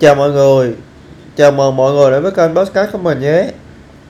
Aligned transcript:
Chào 0.00 0.14
mọi 0.14 0.30
người. 0.30 0.74
Chào 1.36 1.52
mừng 1.52 1.76
mọi 1.76 1.92
người 1.92 2.10
đến 2.10 2.22
với 2.22 2.32
kênh 2.32 2.54
podcast 2.54 2.92
của 2.92 2.98
mình 2.98 3.20
nhé. 3.20 3.50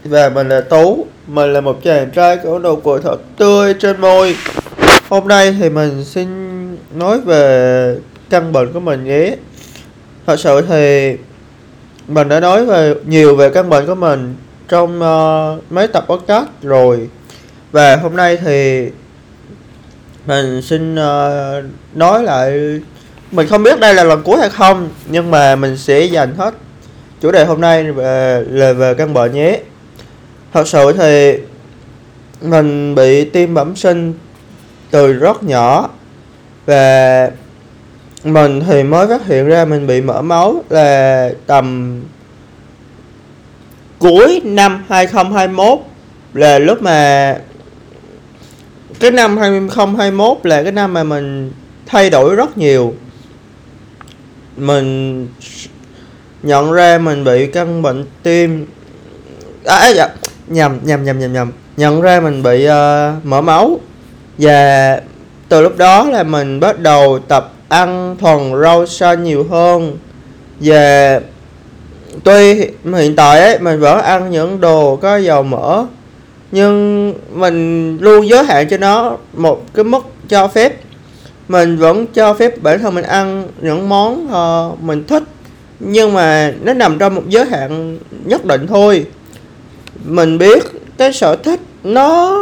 Và 0.05 0.29
mình 0.29 0.49
là 0.49 0.61
Tú. 0.61 1.07
Mình 1.27 1.53
là 1.53 1.61
một 1.61 1.83
chàng 1.85 2.11
trai 2.11 2.37
có 2.37 2.59
nụ 2.59 2.77
cười 2.77 3.01
thật 3.03 3.17
tươi 3.37 3.75
trên 3.75 4.01
môi. 4.01 4.37
Hôm 5.09 5.29
nay 5.29 5.57
thì 5.61 5.71
mình 5.71 6.05
xin 6.05 6.29
nói 6.95 7.21
về 7.21 7.97
căn 8.31 8.53
bệnh 8.53 8.73
của 8.73 8.81
mình 8.81 9.05
nhé. 9.05 9.37
Thật 10.27 10.41
sự 10.41 10.61
thì 10.69 11.17
Mình 12.09 12.29
đã 12.29 12.41
nói 12.41 12.67
về 12.67 12.95
nhiều 13.05 13.37
về 13.37 13.51
căn 13.51 13.69
bệnh 13.69 13.87
của 13.87 13.95
mình 13.95 14.35
Trong 14.69 15.03
uh, 15.03 15.73
mấy 15.73 15.89
tập 15.89 16.05
podcast 16.09 16.47
rồi. 16.63 17.09
Và 17.73 17.97
hôm 17.97 18.17
nay 18.17 18.37
thì 18.37 18.89
Mình 20.27 20.63
xin 20.63 20.95
uh, 20.95 21.65
nói 21.95 22.23
lại 22.23 22.81
mình 23.31 23.47
không 23.49 23.63
biết 23.63 23.81
đây 23.81 23.95
là 23.95 24.05
lần 24.05 24.23
cuối 24.23 24.39
hay 24.39 24.51
không, 24.51 24.89
nhưng 25.07 25.31
mà 25.31 25.57
mình 25.57 25.77
sẽ 25.77 26.01
dành 26.01 26.35
hết 26.35 26.55
chủ 27.21 27.31
đề 27.31 27.45
hôm 27.45 27.61
nay 27.61 27.87
ờ, 27.87 27.93
về 27.93 28.45
là 28.49 28.73
về 28.73 28.95
căn 28.95 29.15
bệnh 29.15 29.33
nhé. 29.33 29.61
Thật 30.53 30.69
sự 30.69 30.93
thì 30.93 31.39
mình 32.41 32.95
bị 32.95 33.25
tim 33.25 33.55
bẩm 33.55 33.77
sinh 33.77 34.15
từ 34.91 35.13
rất 35.13 35.43
nhỏ 35.43 35.91
và 36.67 37.31
mình 38.25 38.63
thì 38.69 38.83
mới 38.83 39.07
phát 39.07 39.27
hiện 39.27 39.47
ra 39.47 39.65
mình 39.65 39.87
bị 39.87 40.01
mỡ 40.01 40.23
máu 40.23 40.63
là 40.71 41.31
tầm 41.47 42.01
cuối 43.99 44.41
năm 44.45 44.85
2021 44.89 45.79
là 46.35 46.59
lúc 46.59 46.83
mà 46.83 47.37
cái 49.01 49.11
năm 49.11 49.37
2021 49.37 50.39
là 50.43 50.63
cái 50.63 50.73
năm 50.73 50.93
mà 50.93 51.05
mình 51.05 51.53
thay 51.87 52.11
đổi 52.11 52.37
rất 52.37 52.59
nhiều 52.59 52.95
mình 54.57 55.29
nhận 56.43 56.73
ra 56.73 56.99
mình 56.99 57.25
bị 57.25 57.47
căn 57.47 57.83
bệnh 57.83 58.05
tim. 58.23 58.67
À, 59.65 59.77
à, 59.77 59.89
dạ. 59.89 60.09
nhầm 60.47 60.79
nhầm 60.83 61.05
nhầm 61.05 61.19
nhầm 61.19 61.33
nhầm. 61.33 61.53
Nhận 61.77 62.01
ra 62.01 62.21
mình 62.21 62.43
bị 62.43 62.67
uh, 62.67 63.25
mỡ 63.25 63.41
máu. 63.41 63.81
Và 64.39 65.01
từ 65.49 65.63
lúc 65.63 65.77
đó 65.77 66.05
là 66.11 66.23
mình 66.23 66.61
bắt 66.61 66.79
đầu 66.81 67.19
tập 67.19 67.53
ăn 67.69 68.17
thuần 68.21 68.63
rau 68.63 68.87
xanh 68.87 69.25
nhiều 69.25 69.47
hơn. 69.51 69.99
Và 70.61 71.21
tuy 72.25 72.55
hiện 72.95 73.17
tại 73.17 73.41
ấy 73.41 73.59
mình 73.59 73.81
vẫn 73.81 74.01
ăn 74.01 74.31
những 74.31 74.61
đồ 74.61 74.97
có 74.97 75.17
dầu 75.17 75.43
mỡ 75.43 75.85
nhưng 76.51 77.15
mình 77.33 77.99
luôn 78.01 78.29
giới 78.29 78.45
hạn 78.45 78.69
cho 78.69 78.77
nó 78.77 79.17
một 79.33 79.75
cái 79.75 79.85
mức 79.85 80.07
cho 80.29 80.49
phép 80.49 80.73
mình 81.49 81.77
vẫn 81.77 82.07
cho 82.07 82.35
phép 82.35 82.63
bản 82.63 82.79
thân 82.79 82.95
mình 82.95 83.05
ăn 83.05 83.49
những 83.61 83.89
món 83.89 84.27
uh, 84.27 84.83
mình 84.83 85.05
thích 85.07 85.23
nhưng 85.81 86.13
mà 86.13 86.53
nó 86.63 86.73
nằm 86.73 86.99
trong 86.99 87.15
một 87.15 87.23
giới 87.29 87.45
hạn 87.45 87.99
nhất 88.25 88.45
định 88.45 88.67
thôi. 88.67 89.07
Mình 90.05 90.39
biết 90.39 90.63
cái 90.97 91.13
sở 91.13 91.37
thích 91.37 91.61
nó 91.85 92.33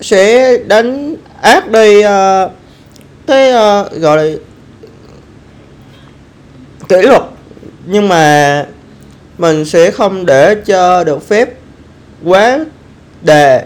sẽ 0.00 0.56
đánh 0.66 1.16
áp 1.42 1.68
đi 1.68 1.98
uh, 1.98 2.50
cái 3.26 3.50
uh, 3.50 3.92
gọi 3.92 4.16
là 4.16 4.38
kỷ 6.88 7.02
luật. 7.02 7.22
Nhưng 7.86 8.08
mà 8.08 8.66
mình 9.38 9.64
sẽ 9.64 9.90
không 9.90 10.26
để 10.26 10.54
cho 10.54 11.04
được 11.04 11.28
phép 11.28 11.48
quá 12.24 12.58
đề. 13.22 13.64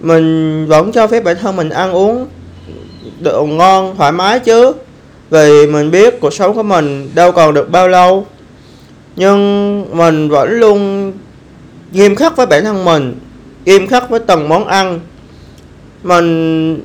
Mình 0.00 0.66
vẫn 0.66 0.92
cho 0.92 1.06
phép 1.06 1.24
bản 1.24 1.36
thân 1.40 1.56
mình 1.56 1.70
ăn 1.70 1.92
uống 1.92 2.26
đồ 3.20 3.46
ngon 3.46 3.96
thoải 3.96 4.12
mái 4.12 4.40
chứ. 4.40 4.72
Vì 5.30 5.66
mình 5.66 5.90
biết 5.90 6.20
cuộc 6.20 6.34
sống 6.34 6.54
của 6.54 6.62
mình 6.62 7.10
đâu 7.14 7.32
còn 7.32 7.54
được 7.54 7.70
bao 7.70 7.88
lâu. 7.88 8.26
Nhưng 9.16 9.96
mình 9.96 10.28
vẫn 10.28 10.50
luôn 10.50 11.12
nghiêm 11.92 12.14
khắc 12.16 12.36
với 12.36 12.46
bản 12.46 12.64
thân 12.64 12.84
mình 12.84 13.14
nghiêm 13.64 13.86
khắc 13.86 14.10
với 14.10 14.20
từng 14.20 14.48
món 14.48 14.66
ăn. 14.66 15.00
Mình 16.02 16.80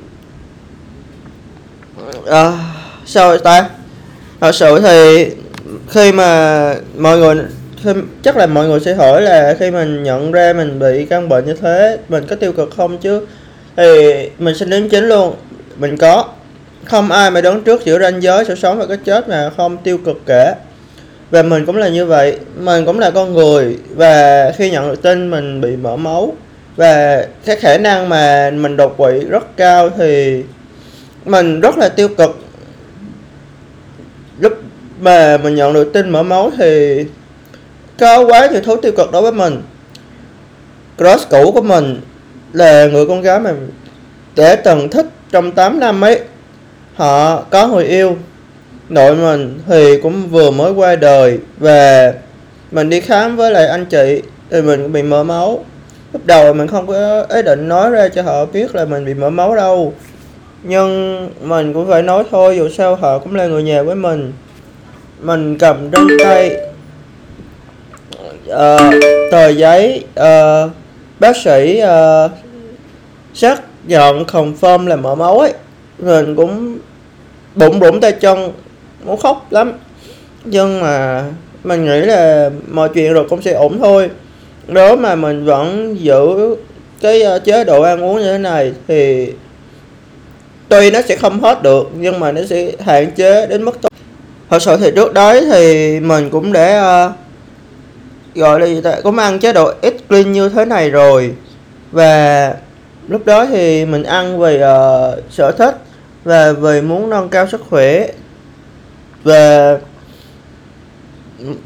à, 2.26 2.52
sao 3.06 3.38
ta? 3.38 3.68
Thật 4.40 4.54
sự 4.54 4.80
thì 4.80 5.26
khi 5.88 6.12
mà 6.12 6.74
mọi 6.98 7.18
người 7.18 7.36
khi, 7.82 7.90
chắc 8.22 8.36
là 8.36 8.46
mọi 8.46 8.68
người 8.68 8.80
sẽ 8.80 8.94
hỏi 8.94 9.22
là 9.22 9.56
khi 9.58 9.70
mình 9.70 10.02
nhận 10.02 10.32
ra 10.32 10.52
mình 10.52 10.78
bị 10.78 11.06
căn 11.10 11.28
bệnh 11.28 11.46
như 11.46 11.54
thế 11.54 11.98
mình 12.08 12.24
có 12.28 12.36
tiêu 12.36 12.52
cực 12.52 12.70
không 12.76 12.98
chứ? 12.98 13.26
Thì 13.76 13.84
mình 14.38 14.54
xin 14.54 14.70
đến 14.70 14.88
chính 14.88 15.04
luôn 15.08 15.34
mình 15.76 15.96
có. 15.96 16.24
Không 16.84 17.12
ai 17.12 17.30
mà 17.30 17.40
đứng 17.40 17.64
trước 17.64 17.84
giữa 17.84 17.98
ranh 17.98 18.22
giới 18.22 18.44
sự 18.44 18.54
sống 18.54 18.78
và 18.78 18.86
cái 18.86 18.96
chết 19.04 19.28
mà 19.28 19.50
không 19.56 19.76
tiêu 19.76 19.98
cực 19.98 20.20
cả. 20.26 20.54
Và 21.30 21.42
mình 21.42 21.66
cũng 21.66 21.76
là 21.76 21.88
như 21.88 22.06
vậy. 22.06 22.38
Mình 22.56 22.84
cũng 22.84 22.98
là 22.98 23.10
con 23.10 23.32
người. 23.34 23.78
Và 23.90 24.52
khi 24.56 24.70
nhận 24.70 24.88
được 24.88 25.02
tin 25.02 25.30
mình 25.30 25.60
bị 25.60 25.76
mở 25.76 25.96
máu. 25.96 26.32
Và 26.76 27.26
cái 27.44 27.56
khả 27.56 27.78
năng 27.78 28.08
mà 28.08 28.50
mình 28.50 28.76
đột 28.76 28.94
quỵ 28.96 29.20
rất 29.28 29.56
cao 29.56 29.90
thì 29.90 30.42
mình 31.24 31.60
rất 31.60 31.78
là 31.78 31.88
tiêu 31.88 32.08
cực. 32.08 32.38
Lúc 34.38 34.52
mà 35.00 35.36
mình 35.36 35.54
nhận 35.54 35.72
được 35.72 35.92
tin 35.92 36.10
mở 36.10 36.22
máu 36.22 36.50
thì 36.58 37.04
có 37.98 38.24
quá 38.24 38.46
nhiều 38.46 38.60
thứ 38.64 38.76
tiêu 38.82 38.92
cực 38.96 39.12
đối 39.12 39.22
với 39.22 39.32
mình. 39.32 39.62
Crush 40.98 41.30
cũ 41.30 41.52
của 41.52 41.62
mình 41.62 42.00
là 42.52 42.86
người 42.86 43.06
con 43.06 43.22
gái 43.22 43.40
mà 43.40 43.52
để 44.36 44.56
từng 44.56 44.90
thích 44.90 45.06
trong 45.32 45.52
8 45.52 45.80
năm 45.80 46.04
ấy 46.04 46.20
họ 46.94 47.42
có 47.50 47.68
người 47.68 47.84
yêu. 47.84 48.16
Nội 48.88 49.16
mình 49.16 49.60
thì 49.66 49.98
cũng 50.02 50.28
vừa 50.28 50.50
mới 50.50 50.72
qua 50.72 50.96
đời. 50.96 51.38
Và 51.58 52.12
mình 52.70 52.90
đi 52.90 53.00
khám 53.00 53.36
với 53.36 53.50
lại 53.50 53.66
anh 53.66 53.86
chị 53.86 54.22
thì 54.50 54.62
mình 54.62 54.82
cũng 54.82 54.92
bị 54.92 55.02
mỡ 55.02 55.24
máu. 55.24 55.64
Lúc 56.12 56.26
đầu 56.26 56.52
mình 56.52 56.68
không 56.68 56.86
có 56.86 57.26
ý 57.28 57.42
định 57.42 57.68
nói 57.68 57.90
ra 57.90 58.08
cho 58.08 58.22
họ 58.22 58.44
biết 58.44 58.74
là 58.74 58.84
mình 58.84 59.04
bị 59.04 59.14
mỡ 59.14 59.30
máu 59.30 59.56
đâu. 59.56 59.94
Nhưng 60.62 61.30
mình 61.40 61.72
cũng 61.72 61.88
phải 61.88 62.02
nói 62.02 62.24
thôi 62.30 62.56
dù 62.56 62.68
sao 62.68 62.94
họ 62.94 63.18
cũng 63.18 63.34
là 63.34 63.46
người 63.46 63.62
nhà 63.62 63.82
với 63.82 63.94
mình. 63.94 64.32
Mình 65.20 65.58
cầm 65.58 65.90
trên 65.90 66.06
tay 66.24 66.56
uh, 68.50 69.02
tờ 69.30 69.48
giấy 69.48 70.04
uh, 70.20 70.70
bác 71.18 71.36
sĩ 71.36 71.78
ờ, 71.78 72.24
uh, 72.24 72.30
sắc 73.34 73.62
nhận 73.86 74.24
confirm 74.24 74.86
là 74.86 74.96
mở 74.96 75.14
máu 75.14 75.38
ấy. 75.38 75.52
Mình 75.98 76.36
cũng 76.36 76.78
bụng 77.54 77.80
bụng 77.80 78.00
tay 78.00 78.12
chân 78.12 78.52
muốn 79.04 79.16
khóc 79.20 79.46
lắm. 79.50 79.72
Nhưng 80.44 80.80
mà 80.80 81.24
mình 81.64 81.84
nghĩ 81.84 82.00
là 82.00 82.50
mọi 82.68 82.88
chuyện 82.94 83.12
rồi 83.12 83.26
cũng 83.28 83.42
sẽ 83.42 83.52
ổn 83.52 83.78
thôi. 83.78 84.10
Nếu 84.66 84.96
mà 84.96 85.14
mình 85.14 85.44
vẫn 85.44 85.96
giữ 86.00 86.54
cái 87.00 87.22
ờ, 87.22 87.38
chế 87.38 87.64
độ 87.64 87.82
ăn 87.82 88.04
uống 88.04 88.16
như 88.16 88.32
thế 88.32 88.38
này 88.38 88.72
thì 88.88 89.32
tuy 90.68 90.90
nó 90.90 91.02
sẽ 91.02 91.16
không 91.16 91.40
hết 91.40 91.62
được 91.62 91.90
nhưng 91.98 92.20
mà 92.20 92.32
nó 92.32 92.40
sẽ 92.50 92.72
hạn 92.80 93.10
chế 93.10 93.46
đến 93.46 93.64
mức 93.64 93.80
tốt. 93.82 93.88
Thật 94.50 94.62
sự 94.62 94.76
thì 94.76 94.90
trước 94.96 95.14
đấy 95.14 95.44
thì 95.52 96.00
mình 96.00 96.30
cũng 96.30 96.52
để 96.52 96.78
uh, 96.78 96.82
ờ, 96.82 97.12
gọi 98.34 98.60
là 98.60 98.66
gì 98.66 98.80
ta 98.80 99.00
cũng 99.02 99.18
ăn 99.18 99.38
chế 99.38 99.52
độ 99.52 99.72
ít 99.82 99.96
clean 100.08 100.32
như 100.32 100.48
thế 100.48 100.64
này 100.64 100.90
rồi. 100.90 101.34
Và 101.92 102.54
lúc 103.08 103.26
đó 103.26 103.46
thì 103.46 103.84
mình 103.84 104.02
ăn 104.02 104.40
vì 104.40 104.56
uh, 104.56 104.60
ờ, 104.62 105.20
sở 105.30 105.52
thích 105.52 105.76
và 106.24 106.52
vì 106.52 106.80
muốn 106.80 107.10
nâng 107.10 107.28
cao 107.28 107.46
sức 107.46 107.60
khỏe. 107.70 108.06
Và 109.24 109.78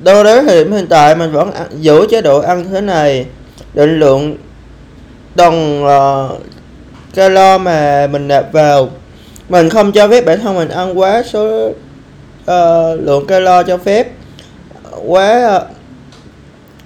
đâu 0.02 0.24
đấy 0.24 0.44
điểm 0.48 0.72
hiện 0.72 0.86
tại 0.86 1.16
mình 1.16 1.32
vẫn 1.32 1.52
ăn, 1.52 1.66
giữ 1.80 2.06
chế 2.10 2.22
độ 2.22 2.40
ăn 2.40 2.64
thế 2.70 2.80
này. 2.80 3.26
Định 3.74 3.98
lượng 3.98 4.36
đồng 5.34 5.84
uh, 5.84 6.40
calo 7.14 7.58
mà 7.58 8.06
mình 8.06 8.28
nạp 8.28 8.52
vào. 8.52 8.90
Mình 9.48 9.70
không 9.70 9.92
cho 9.92 10.08
phép 10.08 10.26
bản 10.26 10.40
thân 10.40 10.56
mình 10.56 10.68
ăn 10.68 10.98
quá 10.98 11.22
số 11.22 11.68
uh, 11.68 13.00
lượng 13.00 13.26
calo 13.28 13.62
cho 13.62 13.78
phép. 13.78 14.08
Quá 15.06 15.56
uh, 15.56 15.76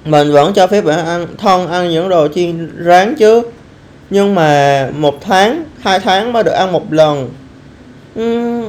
mình 0.04 0.32
vẫn 0.32 0.52
cho 0.52 0.66
phép 0.66 0.80
bản 0.80 1.06
ăn 1.06 1.26
thân 1.38 1.68
ăn 1.68 1.90
những 1.90 2.08
đồ 2.08 2.28
chiên 2.34 2.84
rán 2.84 3.14
chứ 3.14 3.42
nhưng 4.10 4.34
mà 4.34 4.88
một 4.96 5.18
tháng 5.20 5.64
hai 5.80 6.00
tháng 6.00 6.32
mới 6.32 6.44
được 6.44 6.52
ăn 6.52 6.72
một 6.72 6.92
lần. 6.92 7.30
Uhm, 8.20 8.68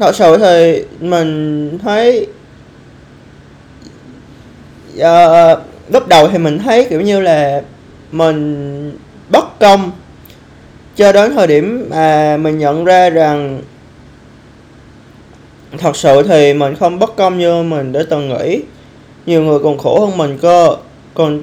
thật 0.00 0.14
sự 0.14 0.36
thì 0.38 0.84
mình 1.00 1.78
thấy 1.78 2.26
uh, 4.98 5.58
lúc 5.88 6.08
đầu 6.08 6.28
thì 6.28 6.38
mình 6.38 6.58
thấy 6.58 6.84
kiểu 6.84 7.00
như 7.00 7.20
là 7.20 7.62
mình 8.12 8.98
bất 9.30 9.58
công. 9.58 9.90
Cho 10.96 11.12
đến 11.12 11.34
thời 11.34 11.46
điểm 11.46 11.86
mà 11.90 12.36
mình 12.36 12.58
nhận 12.58 12.84
ra 12.84 13.10
rằng 13.10 13.62
thật 15.78 15.96
sự 15.96 16.22
thì 16.22 16.54
mình 16.54 16.74
không 16.76 16.98
bất 16.98 17.16
công 17.16 17.38
như 17.38 17.62
mình 17.62 17.92
đã 17.92 18.00
từng 18.10 18.28
nghĩ. 18.28 18.62
Nhiều 19.26 19.42
người 19.42 19.58
còn 19.58 19.78
khổ 19.78 20.06
hơn 20.06 20.18
mình 20.18 20.38
cơ. 20.38 20.76
Còn 21.14 21.42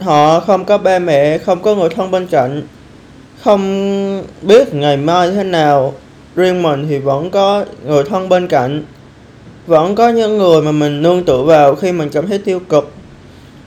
họ 0.00 0.40
không 0.40 0.64
có 0.64 0.78
ba 0.78 0.98
mẹ 0.98 1.38
không 1.38 1.62
có 1.62 1.74
người 1.74 1.88
thân 1.88 2.10
bên 2.10 2.26
cạnh 2.26 2.62
không 3.42 4.24
biết 4.42 4.74
ngày 4.74 4.96
mai 4.96 5.30
thế 5.30 5.44
nào 5.44 5.94
riêng 6.36 6.62
mình 6.62 6.86
thì 6.88 6.98
vẫn 6.98 7.30
có 7.30 7.64
người 7.86 8.04
thân 8.04 8.28
bên 8.28 8.48
cạnh. 8.48 8.84
Vẫn 9.66 9.94
có 9.94 10.08
những 10.08 10.38
người 10.38 10.62
mà 10.62 10.72
mình 10.72 11.02
nương 11.02 11.24
tựa 11.24 11.42
vào 11.42 11.74
khi 11.74 11.92
mình 11.92 12.08
cảm 12.08 12.28
thấy 12.28 12.38
tiêu 12.38 12.60
cực. 12.68 12.92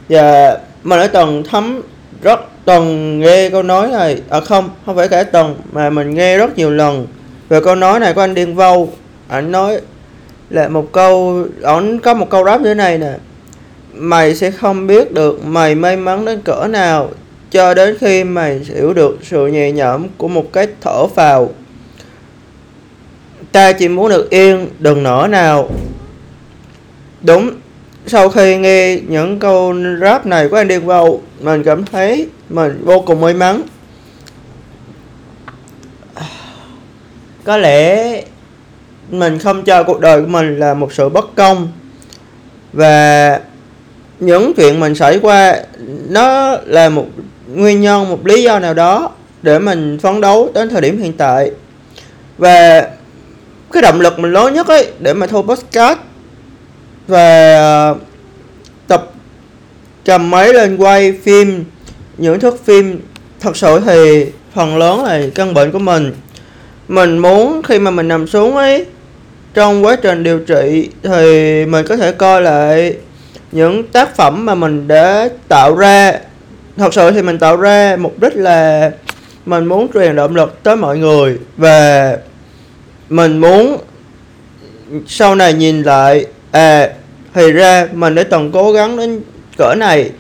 Và 0.10 0.58
mình 0.84 1.00
đã 1.00 1.08
từng 1.08 1.44
thấm 1.44 1.82
rất 2.22 2.40
từng 2.66 3.20
nghe 3.20 3.50
câu 3.50 3.64
nói 3.64 3.88
này. 3.88 4.22
À 4.30 4.40
không 4.40 4.70
không 4.86 4.96
phải 4.96 5.08
cả 5.08 5.24
từng, 5.24 5.56
mà 5.72 5.90
mình 5.90 6.16
nghe 6.16 6.38
rất 6.38 6.58
nhiều 6.58 6.72
lần. 6.72 7.08
Về 7.50 7.62
câu 7.62 7.76
nói 7.76 8.00
này 8.00 8.14
của 8.14 8.22
anh 8.22 8.34
Điên 8.34 8.56
Vâu, 8.56 8.90
anh 9.28 9.52
nói 9.52 9.82
là 10.50 10.68
một 10.68 10.92
câu 10.92 11.44
ông 11.62 12.00
có 12.00 12.14
một 12.14 12.30
câu 12.30 12.46
rap 12.46 12.62
như 12.62 12.68
thế 12.68 12.74
này 12.74 12.98
nè. 12.98 13.14
Mày 13.94 14.36
sẽ 14.36 14.52
không 14.52 14.88
biết 14.88 15.14
được 15.14 15.46
mày 15.46 15.76
may 15.76 15.98
mắn 15.98 16.26
đến 16.26 16.42
cỡ 16.42 16.68
nào 16.70 17.10
cho 17.52 17.74
đến 17.74 17.98
khi 18.00 18.24
mày 18.24 18.60
hiểu 18.66 18.94
được 18.94 19.18
sự 19.24 19.48
nhẹ 19.48 19.72
nhõm 19.72 20.08
của 20.18 20.28
một 20.28 20.54
cái 20.54 20.68
thở 20.82 21.08
phào, 21.08 21.50
ta 23.52 23.72
chỉ 23.72 23.88
muốn 23.88 24.10
được 24.10 24.30
yên, 24.30 24.68
đừng 24.80 25.04
nở 25.04 25.28
nào. 25.30 25.70
Đúng, 27.22 27.52
sau 28.08 28.30
khi 28.30 28.58
nghe 28.58 29.00
những 29.08 29.40
câu 29.40 29.74
rap 30.02 30.26
này 30.26 30.50
của 30.50 30.56
anh 30.56 30.68
Điên 30.68 30.86
Vâu 30.86 31.22
mình 31.40 31.64
cảm 31.64 31.86
thấy 31.86 32.28
mình 32.50 32.82
vô 32.86 33.00
cùng 33.00 33.22
may 33.22 33.34
mắn. 33.34 33.62
Có 37.44 37.58
lẽ 37.58 38.24
mình 39.10 39.40
không 39.40 39.64
cho 39.64 39.84
cuộc 39.84 40.00
đời 40.00 40.22
của 40.22 40.28
mình 40.28 40.60
là 40.60 40.74
một 40.74 40.94
sự 40.94 41.10
bất 41.10 41.36
công, 41.36 41.72
và 42.74 43.40
những 44.20 44.54
chuyện 44.54 44.80
mình 44.80 44.96
xảy 44.96 45.20
qua 45.20 45.56
nó 46.10 46.58
là 46.66 46.90
một 46.90 47.06
nguyên 47.48 47.82
nhân, 47.82 48.10
một 48.10 48.26
lý 48.26 48.44
do 48.44 48.60
nào 48.60 48.74
đó 48.74 49.12
để 49.42 49.60
mình 49.60 50.00
phấn 50.02 50.22
đấu 50.22 50.52
đến 50.54 50.70
thời 50.70 50.82
điểm 50.82 51.02
hiện 51.02 51.14
tại. 51.14 51.52
Và 52.38 52.88
cái 53.72 53.82
động 53.82 54.02
lực 54.02 54.20
mình 54.20 54.34
lớn 54.34 54.54
nhất 54.54 54.68
ấy 54.68 54.88
để 55.00 55.14
mà 55.14 55.28
thu 55.28 55.42
podcast 55.42 55.98
và 57.08 57.58
ờ, 57.58 57.96
tập 58.88 59.12
cầm 60.06 60.30
máy 60.30 60.54
lên 60.54 60.78
quay 60.78 61.12
phim, 61.24 61.66
những 62.18 62.40
thước 62.40 62.66
phim, 62.66 63.02
thật 63.40 63.58
sự 63.58 63.80
thì 63.86 64.26
phần 64.54 64.78
lớn 64.78 65.04
là 65.04 65.22
căn 65.36 65.54
bệnh 65.54 65.72
của 65.72 65.80
mình. 65.80 66.14
Mình 66.88 67.18
muốn 67.18 67.62
khi 67.64 67.80
mà 67.80 67.92
mình 67.92 68.08
nằm 68.08 68.28
xuống 68.28 68.56
ấy, 68.56 68.86
trong 69.54 69.86
quá 69.86 69.96
trình 69.96 70.24
điều 70.24 70.40
trị 70.40 70.90
thì 71.04 71.66
mình 71.66 71.86
có 71.88 71.98
thể 71.98 72.12
coi 72.12 72.42
lại 72.42 72.96
những 73.52 73.84
tác 73.84 74.16
phẩm 74.16 74.46
mà 74.46 74.56
mình 74.56 74.88
đã 74.88 75.30
tạo 75.48 75.76
ra 75.76 76.14
thật 76.78 76.94
sự 76.94 77.12
thì 77.12 77.22
mình 77.22 77.40
tạo 77.40 77.58
ra 77.58 77.96
mục 78.00 78.20
đích 78.20 78.36
là 78.36 78.92
mình 79.46 79.66
muốn 79.66 79.88
truyền 79.94 80.16
động 80.16 80.36
lực 80.36 80.64
tới 80.64 80.76
mọi 80.76 80.98
người 80.98 81.38
và 81.58 82.18
mình 83.10 83.38
muốn 83.38 83.78
sau 85.08 85.36
này 85.36 85.54
nhìn 85.54 85.84
lại 85.84 86.26
à 86.52 86.90
thì 87.34 87.52
ra 87.52 87.88
mình 87.94 88.16
đã 88.16 88.24
từng 88.24 88.52
cố 88.52 88.72
gắng 88.72 88.98
đến 88.98 89.22
cỡ 89.58 89.76
này 89.76 90.12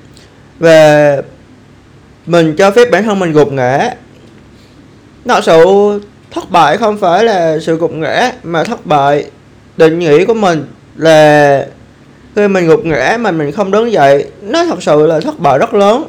và 0.59 1.17
mình 2.25 2.55
cho 2.55 2.71
phép 2.71 2.91
bản 2.91 3.03
thân 3.03 3.19
mình 3.19 3.31
gục 3.31 3.51
ngã. 3.51 3.89
Thật 5.25 5.43
sự 5.43 5.63
thất 6.31 6.51
bại 6.51 6.77
không 6.77 6.97
phải 6.97 7.23
là 7.23 7.59
sự 7.59 7.77
gục 7.77 7.91
ngã, 7.91 8.31
mà 8.43 8.63
thất 8.63 8.85
bại 8.85 9.25
định 9.77 9.99
nghĩa 9.99 10.25
của 10.25 10.33
mình 10.33 10.65
là 10.95 11.65
khi 12.35 12.47
mình 12.47 12.67
gục 12.67 12.85
ngã 12.85 13.17
mà 13.19 13.31
mình 13.31 13.51
không 13.51 13.71
đứng 13.71 13.91
dậy, 13.91 14.31
nó 14.41 14.65
thật 14.65 14.83
sự 14.83 15.07
là 15.07 15.19
thất 15.19 15.39
bại 15.39 15.59
rất 15.59 15.73
lớn 15.73 16.03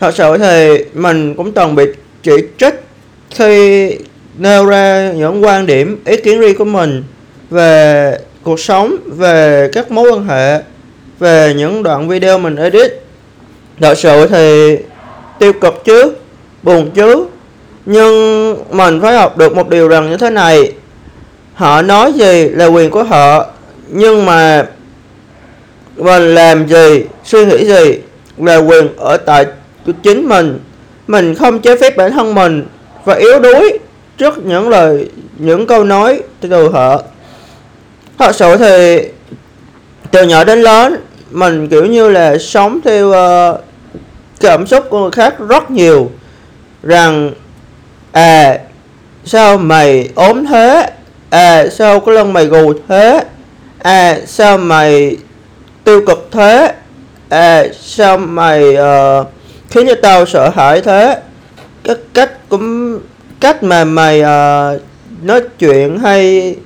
thật 0.00 0.14
sự 0.14 0.38
thì 0.38 0.84
mình 0.94 1.34
cũng 1.34 1.52
từng 1.52 1.74
bị 1.74 1.84
chỉ 2.22 2.32
trích 2.58 2.74
khi 3.30 3.90
nêu 4.38 4.66
ra 4.66 5.12
những 5.16 5.44
quan 5.44 5.66
điểm, 5.66 6.02
ý 6.04 6.16
kiến 6.16 6.40
riêng 6.40 6.58
của 6.58 6.64
mình 6.64 7.04
về 7.50 8.18
cuộc 8.42 8.60
sống, 8.60 8.96
về 9.06 9.68
các 9.72 9.90
mối 9.90 10.12
quan 10.12 10.24
hệ, 10.28 10.62
về 11.18 11.54
những 11.56 11.82
đoạn 11.82 12.08
video 12.08 12.38
mình 12.38 12.56
edit. 12.56 12.92
Thật 13.80 13.98
sự 13.98 14.26
thì 14.26 14.76
tiêu 15.38 15.52
cực 15.52 15.84
chứ, 15.84 16.12
buồn 16.62 16.90
chứ. 16.94 17.24
Nhưng 17.86 18.56
mình 18.70 19.00
phải 19.00 19.16
học 19.16 19.38
được 19.38 19.56
một 19.56 19.68
điều 19.68 19.88
rằng 19.88 20.10
như 20.10 20.16
thế 20.16 20.30
này, 20.30 20.72
họ 21.54 21.82
nói 21.82 22.12
gì 22.12 22.48
là 22.48 22.66
quyền 22.66 22.90
của 22.90 23.02
họ, 23.02 23.46
nhưng 23.88 24.26
mà 24.26 24.66
mình 25.96 26.34
làm 26.34 26.68
gì, 26.68 27.04
suy 27.24 27.44
nghĩ 27.44 27.66
gì 27.66 27.98
là 28.38 28.56
quyền 28.56 28.96
ở 28.96 29.16
tại 29.16 29.46
chính 30.02 30.28
mình. 30.28 30.58
Mình 31.06 31.34
không 31.34 31.60
chế 31.60 31.76
phép 31.76 31.96
bản 31.96 32.12
thân 32.12 32.34
mình 32.34 32.66
và 33.04 33.14
yếu 33.14 33.38
đuối 33.38 33.78
trước 34.18 34.38
những 34.38 34.68
lời 34.68 35.08
những 35.38 35.66
câu 35.66 35.84
nói 35.84 36.22
từ 36.40 36.68
họ. 36.68 37.02
Thật 38.18 38.34
sự 38.34 38.56
thì 38.56 39.02
từ 40.10 40.26
nhỏ 40.26 40.44
đến 40.44 40.62
lớn 40.62 40.96
mình 41.30 41.68
kiểu 41.68 41.86
như 41.86 42.08
là 42.08 42.38
sống 42.38 42.80
theo 42.84 43.08
uh, 43.08 43.60
cảm 44.40 44.66
xúc 44.66 44.84
của 44.90 45.00
người 45.00 45.10
khác 45.10 45.34
rất 45.48 45.70
nhiều. 45.70 46.10
Rằng 46.82 47.32
à 48.12 48.58
sao 49.24 49.58
mày 49.58 50.08
ốm 50.14 50.46
thế? 50.46 50.90
À 51.30 51.66
sao 51.66 52.00
cái 52.00 52.14
lưng 52.14 52.32
mày 52.32 52.46
gù 52.46 52.72
thế? 52.88 53.24
À 53.78 54.18
sao 54.26 54.58
mày 54.58 55.16
tiêu 55.84 56.02
cực 56.06 56.28
thế? 56.32 56.72
À 57.28 57.64
sao 57.80 58.18
mày 58.18 58.64
uh, 58.74 59.26
khiến 59.70 59.86
cho 59.86 59.94
tao 60.02 60.26
sợ 60.26 60.50
hãi 60.54 60.80
thế. 60.80 61.20
Cái 61.84 61.96
cách 62.14 62.48
cũng 62.48 62.98
cách 63.40 63.62
mà 63.62 63.84
mày 63.84 64.20
uh, 64.20 64.80
nói 65.22 65.40
chuyện 65.58 65.98
hay 65.98 66.56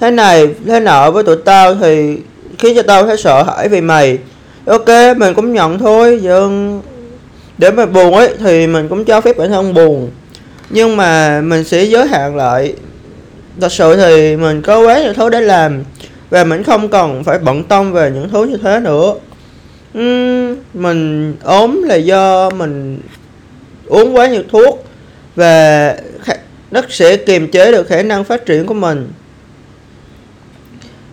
thế 0.00 0.10
này 0.10 0.48
thế 0.66 0.80
nọ 0.80 1.10
với 1.10 1.24
tụi 1.24 1.36
tao 1.36 1.74
thì 1.74 2.16
khiến 2.58 2.76
cho 2.76 2.82
tao 2.82 3.06
thấy 3.06 3.16
sợ 3.16 3.42
hãi 3.42 3.68
vì 3.68 3.80
mày. 3.80 4.18
Ok 4.66 4.88
mình 5.16 5.34
cũng 5.34 5.52
nhận 5.52 5.78
thôi 5.78 6.20
nhưng 6.22 6.82
để 7.58 7.70
mà 7.70 7.86
buồn 7.86 8.14
ấy 8.14 8.34
thì 8.40 8.66
mình 8.66 8.88
cũng 8.88 9.04
cho 9.04 9.20
phép 9.20 9.38
bản 9.38 9.50
thân 9.50 9.74
buồn. 9.74 10.10
Nhưng 10.70 10.96
mà 10.96 11.40
mình 11.40 11.64
sẽ 11.64 11.82
giới 11.82 12.06
hạn 12.06 12.36
lại. 12.36 12.74
Thật 13.60 13.72
sự 13.72 13.96
thì 13.96 14.36
mình 14.36 14.62
có 14.62 14.80
quá 14.80 15.00
nhiều 15.00 15.12
thứ 15.14 15.28
để 15.28 15.40
làm 15.40 15.84
và 16.30 16.44
mình 16.44 16.62
không 16.62 16.88
cần 16.88 17.24
phải 17.24 17.38
bận 17.38 17.64
tâm 17.64 17.92
về 17.92 18.10
những 18.14 18.28
thứ 18.28 18.44
như 18.44 18.56
thế 18.62 18.80
nữa 18.80 19.14
mình 20.74 21.34
ốm 21.42 21.82
là 21.82 21.94
do 21.94 22.50
mình 22.50 23.00
uống 23.86 24.16
quá 24.16 24.28
nhiều 24.28 24.42
thuốc 24.50 24.86
và 25.36 25.96
nó 26.70 26.80
sẽ 26.88 27.16
kiềm 27.16 27.48
chế 27.48 27.72
được 27.72 27.88
khả 27.88 28.02
năng 28.02 28.24
phát 28.24 28.46
triển 28.46 28.66
của 28.66 28.74
mình. 28.74 29.08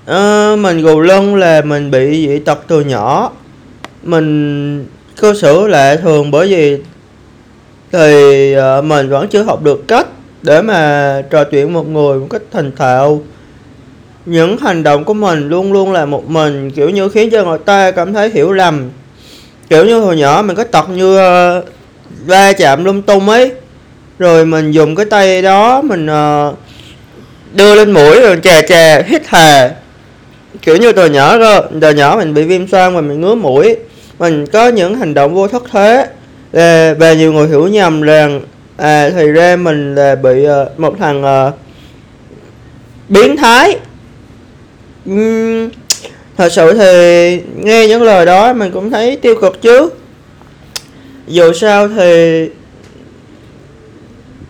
À, 0.06 0.56
mình 0.56 0.82
gù 0.82 1.00
lưng 1.00 1.36
là 1.36 1.62
mình 1.62 1.92
bị 1.92 2.28
dị 2.28 2.40
tật 2.40 2.60
từ 2.68 2.82
nhỏ. 2.82 3.32
Mình 4.04 4.86
cơ 5.22 5.34
sở 5.42 5.68
lại 5.68 5.98
thường 5.98 6.32
bởi 6.32 6.48
vì 6.48 6.78
thì 7.92 8.56
uh, 8.58 8.86
mình 8.86 9.10
vẫn 9.10 9.28
chưa 9.28 9.44
học 9.44 9.64
được 9.64 9.88
cách 9.88 10.08
để 10.42 10.62
mà 10.62 11.22
trò 11.30 11.44
chuyện 11.44 11.74
một 11.74 11.88
người 11.88 12.20
một 12.20 12.28
cách 12.30 12.42
thành 12.52 12.72
thạo 12.76 13.22
những 14.26 14.58
hành 14.58 14.84
động 14.84 15.04
của 15.04 15.14
mình 15.14 15.50
luôn 15.50 15.74
luôn 15.74 15.92
là 15.92 16.06
một 16.06 16.30
mình 16.30 16.72
kiểu 16.72 16.90
như 16.90 17.10
khiến 17.10 17.30
cho 17.30 17.44
người 17.44 17.58
ta 17.66 17.92
cảm 17.92 18.14
thấy 18.14 18.30
hiểu 18.30 18.52
lầm. 18.52 18.90
Kiểu 19.70 19.86
như 19.86 20.00
hồi 20.00 20.18
nhỏ 20.18 20.42
mình 20.46 20.56
có 20.56 20.64
tật 20.64 20.90
như 20.90 21.18
uh, 21.18 21.66
va 22.26 22.54
chạm 22.54 22.86
lung 22.86 23.02
tung 23.02 23.30
ấy. 23.30 23.52
Rồi 24.20 24.46
mình 24.46 24.72
dùng 24.72 24.96
cái 24.96 25.06
tay 25.06 25.42
đó 25.42 25.82
mình 25.82 26.06
uh, 26.06 26.58
đưa 27.54 27.76
lên 27.76 27.92
mũi 27.92 28.22
rồi 28.22 28.40
chà 28.44 28.62
chà 28.62 29.02
hít 29.02 29.22
hà. 29.28 29.72
Kiểu 30.62 30.78
như 30.78 30.92
từ 30.92 31.10
nhỏ 31.10 31.38
cơ 31.40 31.62
từ 31.82 31.92
nhỏ 31.92 32.16
mình 32.18 32.34
bị 32.34 32.44
viêm 32.44 32.68
xoang 32.68 32.96
và 32.96 33.02
mình 33.02 33.22
ngứa 33.22 33.36
mũi. 33.36 33.76
Mình 34.20 34.48
có 34.48 34.68
những 34.68 34.96
hành 34.96 35.14
động 35.14 35.36
vô 35.36 35.48
thức 35.48 35.64
thế. 35.72 36.08
Là 36.52 36.94
và 37.00 37.14
nhiều 37.14 37.34
người 37.34 37.48
hiểu 37.48 37.68
nhầm 37.68 38.02
rằng 38.02 38.42
à 38.78 39.10
thì 39.10 39.28
ra 39.28 39.56
mình 39.56 39.96
là 39.96 40.16
bị 40.16 40.48
uh, 40.48 40.80
một 40.80 40.96
thằng 41.00 41.48
uh, 41.48 41.54
biến 43.10 43.38
thái 43.38 43.78
uhm, 45.12 45.70
thật 46.38 46.52
sự 46.52 46.74
thì 46.74 47.42
nghe 47.56 47.88
những 47.88 48.02
lời 48.02 48.26
đó 48.26 48.54
mình 48.54 48.72
cũng 48.72 48.92
thấy 48.92 49.16
tiêu 49.16 49.36
cực 49.42 49.62
chứ. 49.62 49.90
Dù 51.28 51.54
sao 51.54 51.88
thì 51.88 52.46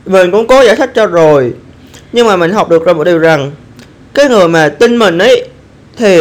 mình 0.06 0.32
cũng 0.32 0.48
cố 0.48 0.62
giải 0.62 0.76
thích 0.76 0.92
cho 0.96 1.06
rồi. 1.06 1.54
Nhưng 2.14 2.28
mà 2.28 2.36
mình 2.36 2.52
học 2.52 2.70
được 2.70 2.86
ra 2.86 2.94
một 2.94 3.04
điều 3.04 3.20
rằng 3.20 3.52
cái 4.14 4.30
người 4.30 4.48
mà 4.48 4.70
tin 4.70 4.98
mình 4.98 5.18
ấy 5.18 5.48
thì 5.98 6.18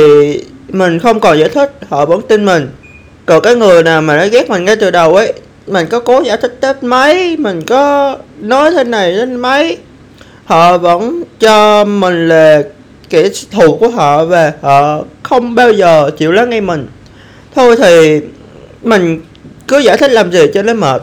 mình 0.68 0.98
không 0.98 1.20
còn 1.20 1.38
giải 1.38 1.48
thích 1.48 1.72
họ 1.88 2.06
vẫn 2.06 2.20
tin 2.28 2.44
mình. 2.44 2.68
Còn 3.26 3.42
cái 3.42 3.54
người 3.54 3.82
nào 3.82 4.02
mà 4.02 4.16
nó 4.16 4.26
ghét 4.32 4.50
mình 4.50 4.64
ngay 4.64 4.76
từ 4.76 4.90
đầu 4.90 5.16
ấy 5.16 5.32
mình 5.66 5.86
có 5.86 6.00
cố 6.00 6.22
giải 6.22 6.36
thích 6.36 6.56
tới 6.60 6.74
mấy 6.80 7.36
mình 7.36 7.62
có 7.62 8.16
nói 8.38 8.70
thế 8.70 8.84
này 8.84 9.12
đến 9.12 9.36
mấy 9.36 9.78
họ 10.44 10.78
vẫn 10.78 11.22
cho 11.40 11.84
mình 11.84 12.28
là 12.28 12.62
kẻ 13.10 13.28
thù 13.50 13.76
của 13.76 13.88
họ 13.88 14.24
và 14.24 14.52
họ 14.62 14.80
ờ, 14.80 15.04
không 15.22 15.54
bao 15.54 15.72
giờ 15.72 16.10
chịu 16.18 16.32
lắng 16.32 16.50
nghe 16.50 16.60
mình. 16.60 16.86
Thôi 17.54 17.76
thì 17.76 18.20
mình 18.82 19.20
cứ 19.68 19.78
giải 19.78 19.96
thích 19.96 20.10
làm 20.10 20.32
gì 20.32 20.46
cho 20.54 20.62
nó 20.62 20.74
mệt. 20.74 21.02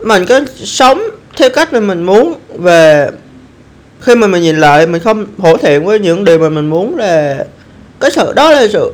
Mình 0.00 0.26
cứ 0.26 0.44
sống 0.54 1.02
theo 1.36 1.50
cách 1.50 1.72
mà 1.72 1.80
mình 1.80 2.02
muốn 2.02 2.34
và 2.48 3.10
khi 4.00 4.14
mà 4.14 4.26
mình 4.26 4.42
nhìn 4.42 4.56
lại, 4.56 4.86
mình 4.86 5.02
không 5.02 5.26
hổ 5.38 5.56
thẹn 5.56 5.84
với 5.84 5.98
những 5.98 6.24
điều 6.24 6.38
mà 6.38 6.48
mình 6.48 6.70
muốn 6.70 6.96
là 6.96 7.44
cái 8.00 8.10
sự, 8.10 8.32
đó 8.32 8.50
là 8.50 8.68
sự 8.68 8.92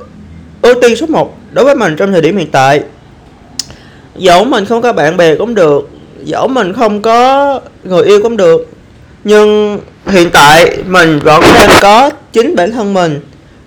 ưu 0.63 0.75
tiên 0.83 0.97
số 0.97 1.07
1 1.07 1.37
đối 1.53 1.65
với 1.65 1.75
mình 1.75 1.97
trong 1.97 2.13
thời 2.13 2.21
điểm 2.21 2.37
hiện 2.37 2.51
tại. 2.51 2.83
Dẫu 4.17 4.45
mình 4.45 4.65
không 4.65 4.83
có 4.83 4.93
bạn 4.93 5.17
bè 5.17 5.37
cũng 5.37 5.55
được, 5.55 5.89
dẫu 6.25 6.49
mình 6.49 6.73
không 6.73 7.03
có 7.03 7.61
người 7.85 8.05
yêu 8.05 8.23
cũng 8.23 8.37
được 8.37 8.69
nhưng 9.25 9.79
hiện 10.07 10.31
tại 10.33 10.77
mình 10.87 11.19
vẫn 11.19 11.43
đang 11.55 11.71
có 11.83 12.11
chính 12.33 12.57
bản 12.57 12.73
thân 12.73 12.95
mình 12.95 13.21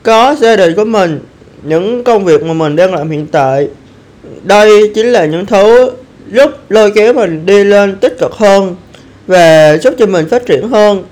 có 0.03 0.35
gia 0.39 0.55
đình 0.55 0.75
của 0.75 0.85
mình 0.85 1.19
những 1.63 2.03
công 2.03 2.25
việc 2.25 2.43
mà 2.43 2.53
mình 2.53 2.75
đang 2.75 2.93
làm 2.93 3.09
hiện 3.09 3.27
tại. 3.27 3.67
Đây 4.43 4.91
chính 4.95 5.05
là 5.05 5.25
những 5.25 5.45
thứ 5.45 5.91
giúp 6.31 6.51
lôi 6.69 6.91
kéo 6.91 7.13
mình 7.13 7.45
đi 7.45 7.63
lên 7.63 7.95
tích 7.95 8.15
cực 8.19 8.33
hơn 8.33 8.75
và 9.27 9.77
giúp 9.77 9.93
cho 9.99 10.05
mình 10.05 10.29
phát 10.29 10.45
triển 10.45 10.69
hơn. 10.69 11.03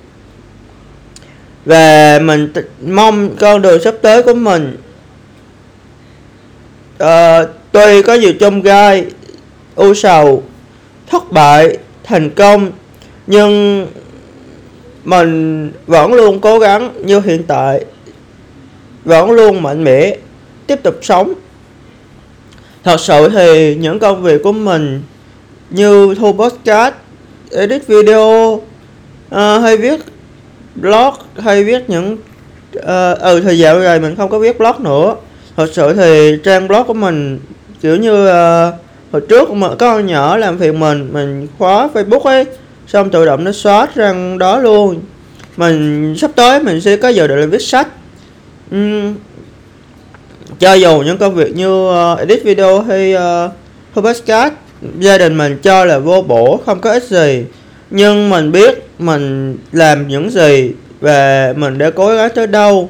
Và 1.65 2.19
mình 2.19 2.53
mong 2.85 3.35
con 3.39 3.62
đường 3.62 3.83
sắp 3.83 3.95
tới 4.01 4.23
của 4.23 4.33
mình 4.33 4.77
uh, 7.03 7.50
tuy 7.71 8.01
có 8.01 8.13
nhiều 8.13 8.33
trong 8.39 8.62
gai 8.62 9.05
u 9.75 9.93
sầu 9.93 10.43
thất 11.12 11.31
bại 11.31 11.77
thành 12.03 12.29
công 12.29 12.71
nhưng 13.27 13.88
mình 15.03 15.72
vẫn 15.88 16.13
luôn 16.13 16.39
cố 16.39 16.60
gắng 16.60 16.91
như 17.03 17.19
hiện 17.19 17.43
tại. 17.43 17.86
Vẫn 19.05 19.31
luôn 19.31 19.62
mạnh 19.62 19.83
mẽ 19.83 20.17
tiếp 20.67 20.83
tục 20.83 20.95
sống. 21.01 21.33
Thật 22.83 23.00
sự 23.00 23.29
thì 23.29 23.75
những 23.75 24.00
công 24.00 24.24
việc 24.24 24.43
của 24.43 24.51
mình 24.51 25.01
như 25.69 26.15
thu 26.19 26.33
podcast 26.33 26.93
edit 27.51 27.88
video 27.88 28.62
uh, 29.36 29.62
hay 29.62 29.77
viết 29.77 30.00
blog 30.75 31.13
hay 31.38 31.63
viết 31.63 31.89
những 31.89 32.17
uh, 32.77 33.19
ừ 33.19 33.41
thời 33.43 33.60
dạo 33.60 33.79
rồi 33.79 34.00
mình 34.00 34.15
không 34.15 34.29
có 34.29 34.39
viết 34.39 34.57
blog 34.60 34.83
nữa. 34.83 35.15
Thật 35.57 35.69
sự 35.74 35.93
thì 35.93 36.38
trang 36.43 36.67
blog 36.67 36.83
của 36.88 36.93
mình 36.93 37.39
kiểu 37.81 37.95
như 37.95 38.27
uh, 38.27 38.74
hồi 39.12 39.22
trước 39.29 39.51
mà 39.51 39.67
có 39.67 39.75
con 39.75 40.05
nhỏ 40.05 40.38
làm 40.38 40.60
phiền 40.60 40.79
mình 40.79 41.10
mình 41.13 41.48
khóa 41.57 41.89
facebook 41.93 42.19
ấy 42.19 42.45
xong 42.87 43.09
tự 43.09 43.25
động 43.25 43.43
nó 43.43 43.51
xóa 43.51 43.87
răng 43.95 44.37
đó 44.37 44.59
luôn. 44.59 45.01
Mình 45.57 46.15
sắp 46.17 46.31
tới 46.35 46.59
mình 46.63 46.81
sẽ 46.81 46.97
có 46.97 47.09
giờ 47.09 47.27
để 47.27 47.45
viết 47.45 47.61
sách. 47.61 47.87
Uhm, 48.75 49.15
cho 50.59 50.73
dù 50.73 51.01
những 51.01 51.17
công 51.17 51.35
việc 51.35 51.55
như 51.55 51.89
uh, 51.89 52.19
edit 52.19 52.43
video 52.43 52.81
hay 52.81 53.15
uh, 53.15 53.51
podcast 53.93 54.53
gia 54.99 55.17
đình 55.17 55.37
mình 55.37 55.57
cho 55.63 55.85
là 55.85 55.99
vô 55.99 56.21
bổ 56.21 56.61
không 56.65 56.79
có 56.79 56.91
ích 56.91 57.03
gì. 57.03 57.45
Nhưng 57.89 58.29
mình 58.29 58.51
biết 58.51 58.87
mình 58.99 59.57
làm 59.71 60.07
những 60.07 60.29
gì 60.29 60.71
và 61.01 61.53
mình 61.57 61.77
đã 61.77 61.89
cố 61.89 62.15
gắng 62.15 62.29
tới 62.35 62.47
đâu. 62.47 62.89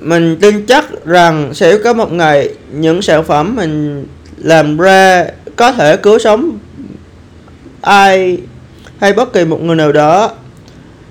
Mình 0.00 0.36
tin 0.40 0.66
chắc 0.66 1.04
rằng 1.04 1.54
sẽ 1.54 1.78
có 1.78 1.92
một 1.92 2.12
ngày 2.12 2.54
những 2.72 3.02
sản 3.02 3.24
phẩm 3.24 3.56
mình 3.56 4.06
làm 4.38 4.78
ra 4.78 5.26
có 5.56 5.72
thể 5.72 5.96
cứu 5.96 6.18
sống 6.18 6.58
ai 7.80 8.38
hay 9.00 9.12
bất 9.12 9.32
kỳ 9.32 9.44
một 9.44 9.62
người 9.62 9.76
nào 9.76 9.92
đó. 9.92 10.32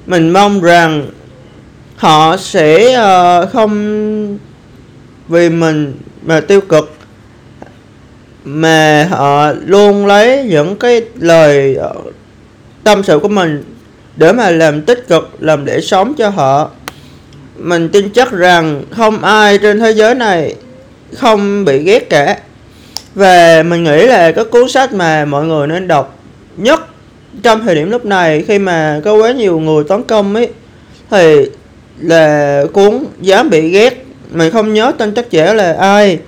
Mình 0.05 0.29
mong 0.29 0.61
rằng 0.61 1.07
họ 1.95 2.37
sẽ 2.37 2.99
uh, 2.99 3.49
không 3.53 4.37
vì 5.27 5.49
mình 5.49 5.97
mà 6.21 6.39
tiêu 6.39 6.61
cực 6.61 6.93
mà 8.43 9.07
họ 9.09 9.51
luôn 9.65 10.05
lấy 10.05 10.43
những 10.43 10.75
cái 10.75 11.01
lời 11.15 11.75
ờ, 11.75 11.93
tâm 12.83 13.03
sự 13.03 13.19
của 13.19 13.27
mình 13.27 13.63
để 14.15 14.33
mà 14.33 14.49
làm 14.49 14.81
tích 14.81 15.07
cực 15.07 15.29
làm 15.39 15.65
để 15.65 15.81
sống 15.81 16.13
cho 16.17 16.29
họ. 16.29 16.69
Mình 17.57 17.89
tin 17.89 18.09
chắc 18.09 18.31
rằng 18.31 18.83
không 18.91 19.23
ai 19.23 19.57
trên 19.57 19.79
thế 19.79 19.91
giới 19.91 20.15
này 20.15 20.55
không 21.15 21.65
bị 21.65 21.83
ghét 21.83 22.09
cả. 22.09 22.37
Và 23.15 23.63
mình 23.63 23.83
nghĩ 23.83 24.05
là 24.05 24.31
cái 24.31 24.45
cuốn 24.45 24.69
sách 24.69 24.93
mà 24.93 25.25
mọi 25.25 25.45
người 25.45 25.67
nên 25.67 25.87
đọc 25.87 26.19
nhất 26.57 26.81
trong 27.43 27.61
thời 27.61 27.75
điểm 27.75 27.89
lúc 27.89 28.05
này, 28.05 28.43
khi 28.47 28.59
mà 28.59 29.01
có 29.05 29.13
quá 29.13 29.31
nhiều 29.31 29.59
người 29.59 29.83
tấn 29.83 30.03
công 30.03 30.35
ấy, 30.35 30.49
thì 31.11 31.45
là 31.99 32.63
cuốn 32.73 33.05
dám 33.21 33.49
bị 33.49 33.69
ghét, 33.69 34.05
mình 34.31 34.51
không 34.51 34.73
nhớ 34.73 34.91
tên 34.97 35.13
tác 35.13 35.31
giả 35.31 35.53
là 35.53 35.73
ai. 35.73 36.19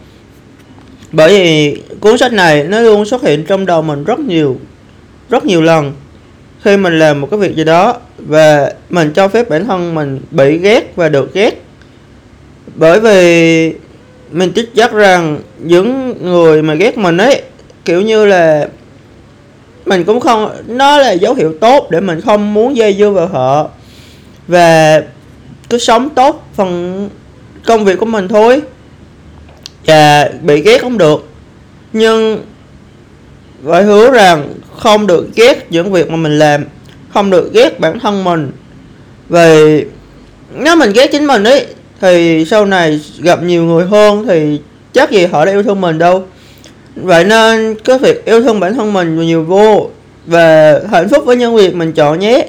Bởi 1.11 1.29
vì 1.29 1.81
cuốn 1.99 2.17
sách 2.17 2.33
này 2.33 2.63
nó 2.63 2.79
luôn 2.79 3.05
xuất 3.05 3.21
hiện 3.21 3.45
trong 3.45 3.65
đầu 3.65 3.81
mình 3.81 4.03
rất 4.03 4.19
nhiều 4.19 4.57
rất 5.29 5.45
nhiều 5.45 5.61
lần. 5.61 5.93
Khi 6.63 6.77
mình 6.77 6.99
làm 6.99 7.21
một 7.21 7.27
cái 7.31 7.39
việc 7.39 7.55
gì 7.55 7.63
đó 7.63 7.97
và 8.17 8.73
mình 8.89 9.11
cho 9.15 9.27
phép 9.27 9.49
bản 9.49 9.65
thân 9.65 9.95
mình 9.95 10.19
bị 10.31 10.57
ghét 10.57 10.95
và 10.95 11.09
được 11.09 11.33
ghét. 11.33 11.61
Bởi 12.75 12.99
vì 12.99 13.73
mình 14.31 14.51
chắc 14.55 14.65
chắc 14.75 14.93
rằng 14.93 15.39
những 15.59 16.15
người 16.21 16.61
mà 16.61 16.73
ghét 16.73 16.97
mình 16.97 17.17
ấy, 17.17 17.41
kiểu 17.85 18.01
như 18.01 18.25
là 18.25 18.67
mình 19.85 20.03
cũng 20.03 20.19
không, 20.19 20.51
nó 20.67 20.97
là 20.97 21.11
dấu 21.11 21.33
hiệu 21.33 21.53
tốt 21.61 21.87
để 21.91 21.99
mình 21.99 22.21
không 22.21 22.53
muốn 22.53 22.77
dây 22.77 22.95
dưa 22.99 23.09
vào 23.09 23.27
họ. 23.27 23.69
Và 24.47 25.01
cứ 25.69 25.77
sống 25.77 26.09
tốt 26.09 26.49
phần 26.55 27.09
công 27.65 27.85
việc 27.85 27.99
của 27.99 28.05
mình 28.05 28.27
thôi. 28.27 28.61
Và 29.85 30.29
bị 30.41 30.61
ghét 30.61 30.81
không 30.81 30.97
được. 30.97 31.27
Nhưng 31.93 32.43
phải 33.65 33.83
hứa 33.83 34.11
rằng 34.11 34.53
không 34.77 35.07
được 35.07 35.27
ghét 35.35 35.67
những 35.69 35.91
việc 35.91 36.09
mà 36.09 36.17
mình 36.17 36.39
làm. 36.39 36.65
Không 37.13 37.29
được 37.29 37.53
ghét 37.53 37.79
bản 37.79 37.99
thân 37.99 38.23
mình. 38.23 38.51
Vì 39.29 39.85
nếu 40.55 40.75
mình 40.75 40.93
ghét 40.93 41.09
chính 41.11 41.27
mình 41.27 41.43
ấy, 41.43 41.65
thì 42.01 42.45
sau 42.45 42.65
này 42.65 43.01
gặp 43.19 43.43
nhiều 43.43 43.63
người 43.63 43.85
hơn 43.85 44.25
thì 44.27 44.61
chắc 44.93 45.11
gì 45.11 45.25
họ 45.25 45.45
đã 45.45 45.51
yêu 45.51 45.63
thương 45.63 45.81
mình 45.81 45.97
đâu 45.97 46.23
vậy 46.95 47.23
nên 47.23 47.75
cái 47.83 47.97
việc 47.99 48.25
yêu 48.25 48.41
thương 48.41 48.59
bản 48.59 48.73
thân 48.73 48.93
mình 48.93 49.19
nhiều 49.19 49.43
vô 49.43 49.89
và 50.25 50.79
hạnh 50.91 51.09
phúc 51.09 51.23
với 51.25 51.35
những 51.35 51.55
việc 51.55 51.75
mình 51.75 51.91
chọn 51.91 52.19
nhé. 52.19 52.45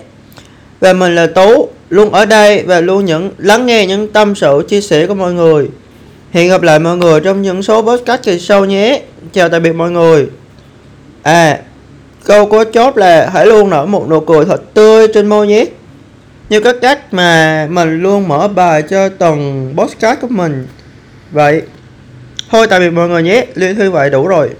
Và 0.80 0.92
mình 0.92 1.14
là 1.14 1.26
tú, 1.26 1.68
luôn 1.88 2.10
ở 2.10 2.24
đây 2.24 2.62
và 2.62 2.80
luôn 2.80 3.04
những, 3.04 3.30
lắng 3.38 3.66
nghe 3.66 3.86
những 3.86 4.12
tâm 4.12 4.34
sự, 4.34 4.64
chia 4.68 4.80
sẻ 4.80 5.06
của 5.06 5.14
mọi 5.14 5.32
người. 5.32 5.68
Hẹn 6.30 6.48
gặp 6.48 6.62
lại 6.62 6.78
mọi 6.78 6.96
người 6.96 7.20
trong 7.20 7.42
những 7.42 7.62
số 7.62 7.82
podcast 7.82 8.22
kỳ 8.22 8.38
sau 8.38 8.64
nhé. 8.64 9.02
Chào 9.32 9.48
tạm 9.48 9.62
biệt 9.62 9.72
mọi 9.72 9.90
người. 9.90 10.26
À 11.22 11.58
câu 12.24 12.46
có 12.46 12.64
chốt 12.64 12.96
là 12.96 13.30
hãy 13.32 13.46
luôn 13.46 13.70
nở 13.70 13.86
một 13.86 14.06
nụ 14.08 14.20
cười 14.20 14.44
thật 14.44 14.74
tươi 14.74 15.08
trên 15.14 15.26
môi 15.26 15.46
nhé. 15.46 15.64
Như 16.48 16.60
các 16.60 16.76
cách 16.80 17.14
mà 17.14 17.66
mình 17.70 18.02
luôn 18.02 18.28
mở 18.28 18.48
bài 18.48 18.82
cho 18.82 19.08
từng 19.08 19.74
podcast 19.76 20.20
của 20.20 20.28
mình. 20.30 20.66
Vậy 21.30 21.62
thôi 22.50 22.66
tạm 22.70 22.80
biệt 22.80 22.90
mọi 22.90 23.08
người 23.08 23.22
nhé 23.22 23.46
liên 23.54 23.76
thư 23.76 23.90
vậy 23.90 24.10
đủ 24.10 24.26
rồi. 24.26 24.50